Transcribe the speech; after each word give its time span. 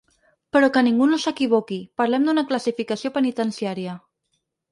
Però 0.55 0.69
que 0.77 0.81
ningú 0.87 1.07
no 1.09 1.19
s’equivoqui: 1.25 1.77
parlem 2.01 2.25
d’una 2.29 2.45
classificació 2.53 3.13
penitenciària. 3.19 3.97